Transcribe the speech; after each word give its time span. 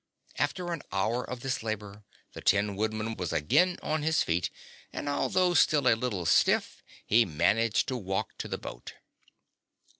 After 0.39 0.73
an 0.73 0.81
hour 0.91 1.23
of 1.23 1.41
this 1.41 1.61
labor 1.61 2.03
the 2.33 2.41
Tin 2.41 2.75
Woodman 2.75 3.13
was 3.17 3.31
again 3.31 3.77
on 3.83 4.01
his 4.01 4.23
feet, 4.23 4.49
and 4.91 5.07
although 5.07 5.53
still 5.53 5.87
a 5.87 5.93
little 5.93 6.25
stiff 6.25 6.81
he 7.05 7.23
managed 7.23 7.87
to 7.89 7.97
walk 7.97 8.35
to 8.39 8.47
the 8.47 8.57
boat. 8.57 8.95